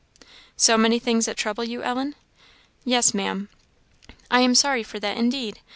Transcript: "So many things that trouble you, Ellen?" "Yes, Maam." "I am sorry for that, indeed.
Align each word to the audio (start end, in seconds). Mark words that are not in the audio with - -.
"So 0.57 0.79
many 0.79 0.97
things 0.97 1.27
that 1.27 1.37
trouble 1.37 1.63
you, 1.63 1.83
Ellen?" 1.83 2.15
"Yes, 2.83 3.13
Maam." 3.13 3.49
"I 4.31 4.39
am 4.39 4.55
sorry 4.55 4.81
for 4.81 4.99
that, 4.99 5.15
indeed. 5.15 5.59